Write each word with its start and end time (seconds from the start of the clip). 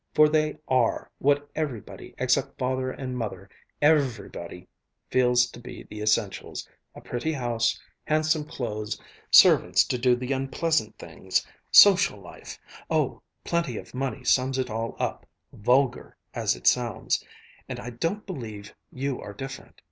For 0.15 0.27
they 0.27 0.57
are 0.67 1.11
what 1.19 1.47
everybody 1.53 2.15
except 2.17 2.57
Father 2.57 2.89
and 2.89 3.15
Mother 3.15 3.47
every 3.83 4.29
body 4.29 4.67
feels 5.11 5.45
to 5.51 5.59
be 5.59 5.83
the 5.83 6.01
essentials 6.01 6.67
a 6.95 7.01
pretty 7.01 7.33
house, 7.33 7.79
handsome 8.05 8.45
clothes, 8.45 8.99
servants 9.29 9.83
to 9.83 9.99
do 9.99 10.15
the 10.15 10.31
unpleasant 10.33 10.97
things, 10.97 11.45
social 11.69 12.19
life 12.19 12.57
oh, 12.89 13.21
plenty 13.43 13.77
of 13.77 13.93
money 13.93 14.23
sums 14.23 14.57
it 14.57 14.71
all 14.71 14.95
up, 14.97 15.27
'vulgar' 15.53 16.17
as 16.33 16.55
it 16.55 16.65
sounds. 16.65 17.23
And 17.69 17.79
I 17.79 17.91
don't 17.91 18.25
believe 18.25 18.73
you 18.91 19.21
are 19.21 19.33
different. 19.33 19.75